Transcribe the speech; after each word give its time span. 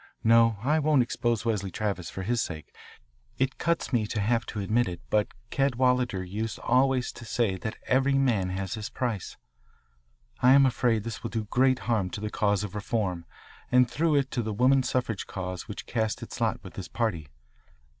No, 0.23 0.57
I 0.63 0.79
won't 0.79 1.03
expose 1.03 1.45
Wesley 1.45 1.69
Travis 1.69 2.09
for 2.09 2.23
his 2.23 2.41
sake. 2.41 2.73
It 3.37 3.59
cuts 3.59 3.93
me 3.93 4.07
to 4.07 4.19
have 4.19 4.47
to 4.47 4.59
admit 4.59 4.87
it, 4.87 4.99
but 5.11 5.27
Cadwalader 5.51 6.23
used 6.23 6.57
always 6.57 7.11
to 7.11 7.23
say 7.23 7.55
that 7.57 7.77
every 7.85 8.15
man 8.15 8.49
has 8.49 8.73
his 8.73 8.89
price. 8.89 9.37
I 10.41 10.53
am 10.53 10.65
afraid 10.65 11.03
this 11.03 11.21
will 11.21 11.29
do 11.29 11.43
great 11.43 11.77
harm 11.87 12.09
to 12.17 12.19
the 12.19 12.31
cause 12.31 12.63
of 12.63 12.73
reform 12.73 13.25
and 13.71 13.87
through 13.87 14.15
it 14.15 14.31
to 14.31 14.41
the 14.41 14.53
woman 14.55 14.81
suffrage 14.81 15.27
cause 15.27 15.67
which 15.67 15.85
cast 15.85 16.23
its 16.23 16.41
lot 16.41 16.63
with 16.63 16.73
this 16.73 16.87
party. 16.87 17.27